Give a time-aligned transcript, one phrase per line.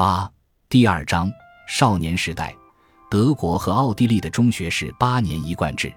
[0.00, 0.32] 八
[0.70, 1.30] 第二章
[1.68, 2.56] 少年时代，
[3.10, 5.92] 德国和奥地利的中学是八年一贯制，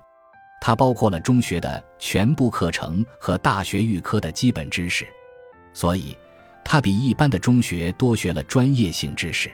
[0.59, 5.07] 它包括了中学的全部课程和大学预科的基本知识，
[5.71, 6.17] 所以
[6.65, 9.49] 它比一般的中学多学了专业性知识。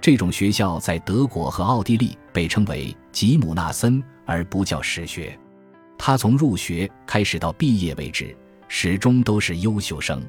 [0.00, 5.38] 这种学校在德国和奥地利被称为吉姆纳森，而不叫实学。
[5.96, 10.20] 他从入学开始到毕业为止，始终都是优秀生。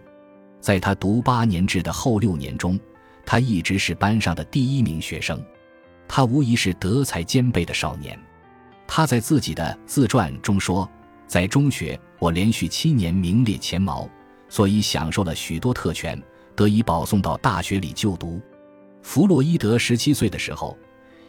[0.62, 2.80] 在他读八年制的后六年中，
[3.28, 5.44] 他一直是班上的第一名学生。
[6.08, 8.18] 他无疑是德才兼备的少年。
[8.88, 10.90] 他在自己的自传中说
[11.28, 14.10] ：“在中学，我连续七年名列前茅，
[14.48, 16.18] 所以享受了许多特权，
[16.56, 18.42] 得以保送到大学里就读。”
[19.04, 20.78] 弗洛伊德十七岁的时候，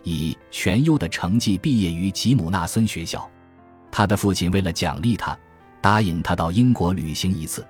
[0.05, 3.29] 以全优的成绩毕业于吉姆纳森学校。
[3.91, 5.37] 他的父亲为了奖励他，
[5.81, 7.67] 答应他到英国旅行一次。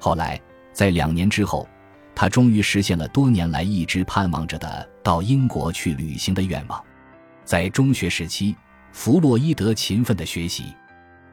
[0.00, 0.40] 后来，
[0.72, 1.68] 在两年之后，
[2.14, 6.82] 他终于实现了多年来一直盼望着的到英国去旅行的愿望。
[7.44, 8.54] 在中学时期，
[8.92, 10.74] 弗洛伊德勤奋的学习，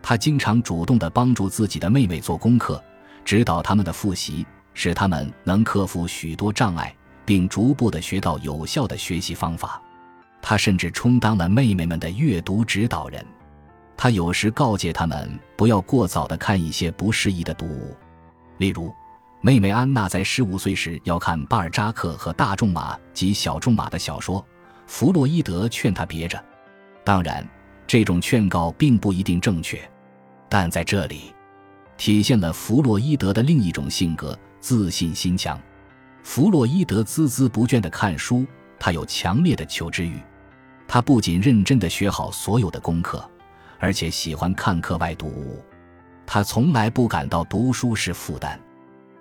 [0.02, 2.82] 他经常主动的帮助自己的妹妹做功课，
[3.26, 9.82] 指导他们的复习，使他们能克服许多障碍，并逐步的学到有效的学习方法。
[10.42, 13.26] 他甚至充当了妹妹们的阅读指导人。
[13.98, 17.98] 他有时告诫他们不要过早的看一些不适宜的读物，
[18.60, 18.94] 例如，
[19.48, 24.46] 妹妹安娜在十五岁时要看巴尔扎克和大仲马及小仲马的小说，
[24.88, 26.44] 弗洛伊德劝她别着。
[27.06, 27.48] 当然，
[27.88, 29.80] 这种劝告并不一定正确，
[30.50, 31.34] 但在这里，
[31.96, 35.58] 体现了弗洛伊德的另一种性格——自信心强。
[36.24, 38.46] 弗洛伊德孜孜不倦地看书，
[38.78, 40.20] 他有强烈的求知欲，
[40.90, 43.24] 他不仅认真地学好所有的功课。
[43.80, 45.64] 而且喜欢看课外读物，
[46.26, 48.60] 他从来不感到读书是负担，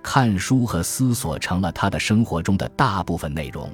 [0.08, 3.68] 看书和思索成了他的生活中的大部分内容。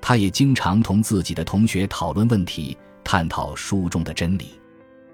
[0.00, 2.74] 他也经常同自己的同学讨论问题，
[3.04, 4.58] 探讨书中的真理，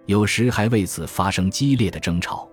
[0.06, 2.48] 有时还为此发生激烈的争吵。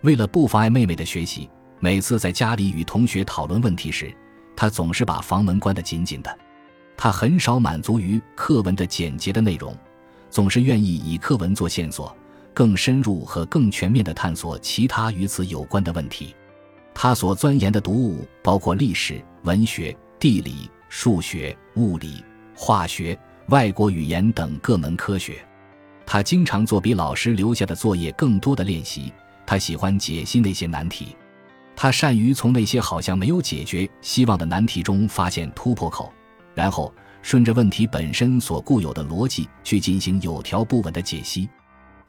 [0.00, 1.48] 为了不妨碍妹妹的学习，
[1.78, 4.12] 每次在家里与同学讨论问题时，
[4.56, 6.38] 他总是把房门关得紧紧的。
[6.96, 9.72] 他很少满足于课文的简洁的内容。
[10.30, 12.14] 总是愿意以课文做线索，
[12.52, 16.34] 更深入和更全面地探索其他与此有关的问题。
[16.98, 22.24] 他所钻研的读物包括历史、文学、地理、数学、物理、
[22.54, 23.16] 化学、
[23.48, 25.36] 外国语言等各门科学。
[26.06, 29.12] 他经常做比老师留下的作业更多的练习。
[29.44, 31.14] 他喜欢解析那些难题。
[31.76, 36.10] 他善于从那些好像没有解决希望的难题中发现突破口，
[36.54, 36.90] 然后。
[37.22, 41.48] 顺着问题本身所固有的逻辑去进行有条不紊的解析，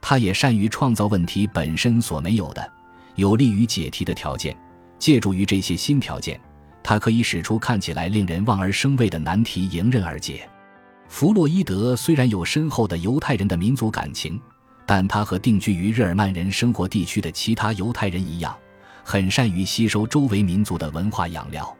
[0.00, 2.72] 他也善于创造问题本身所没有的
[3.16, 4.56] 有利于解题的条件。
[4.98, 6.40] 借助于这些新条件，
[6.82, 10.48] 他可以使出看起来令人望而生畏的难题迎刃而解。
[11.08, 14.40] 弗洛伊德虽然有深厚的犹太人的民族感情，
[14.84, 18.56] 但他和定居于日耳曼人生活地区的其他犹太人一样，
[19.02, 21.76] 很善于吸收周围民族的文化养料，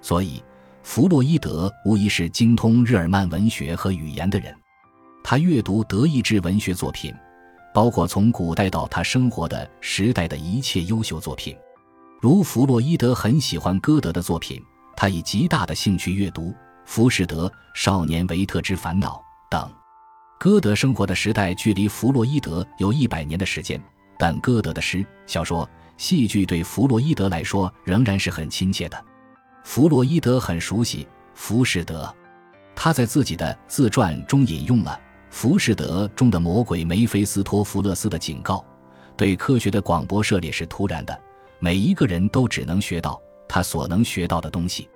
[0.00, 0.42] 所以。
[0.84, 4.52] 弗洛伊德无疑是精通日耳曼文学和语言的人，
[5.22, 7.14] 他阅读德意志文学作品，
[7.72, 11.56] 包括从古代到他生活的时代的一切优秀作品。
[12.22, 14.62] 如弗洛伊德很喜欢歌德的作品，
[14.96, 16.50] 他以极大的兴趣阅读
[16.84, 19.16] 《浮士德》《少年维特之烦恼》
[19.50, 19.68] 等。
[20.38, 23.82] 歌德生活的时代距离弗洛伊德有一百年的时间，
[24.16, 29.04] 但歌德的诗、小说、戏剧对弗洛伊德来说仍然是很亲切的。
[29.64, 31.02] 弗洛伊德很熟悉
[31.34, 32.04] 《浮士德》，
[32.76, 34.92] 他在自己的自传中引用了
[35.28, 38.64] 《浮士德》中的魔鬼梅菲斯托弗勒斯的警告
[39.18, 41.20] ：“对科学的广博涉猎是突然的，
[41.64, 44.82] 每一个人都只能学到他所能学到的东西。”《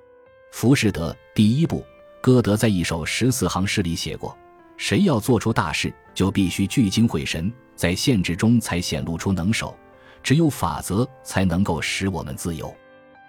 [0.51, 1.85] 浮士德》第一部，
[2.21, 4.37] 歌德在一首十四行诗里写过
[4.77, 9.77] ：“谁要做出大事，就必须聚精会神，在限制中才显露出能手。
[10.25, 12.75] 只有法则才能够使我们自由。”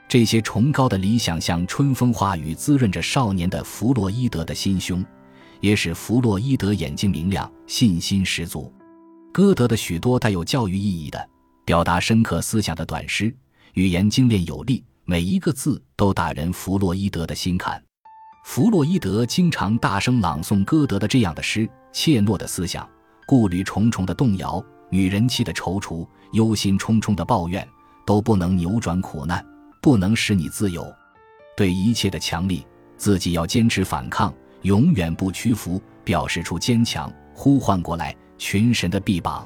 [0.09, 5.05] 这些崇高的理想像春风化雨，滋润着少年的弗洛伊德的心胸，
[5.59, 8.73] 也使弗洛伊德眼睛明亮，信心十足。
[9.31, 11.29] 歌德的许多带有教育意义的、
[11.67, 13.35] 表达深刻思想的短诗，
[13.73, 17.83] 语言精炼有力，每一个字都打人弗洛伊德的心坎。
[18.45, 22.89] 弗洛伊德经常大声朗诵歌德的这样的诗：怯懦的思想，
[23.25, 27.67] 顾虑重重的动摇，女人气的踌躇，忧心忡忡的抱怨，
[28.05, 29.45] 都不能扭转苦难。
[29.81, 30.89] 不能使你自由，
[31.57, 32.65] 对一切的强力，
[32.95, 39.45] 自己要坚持反抗，永远不屈服，表示出坚强，呼唤过来群神的臂膀。